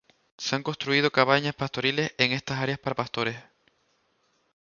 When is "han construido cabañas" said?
0.55-1.53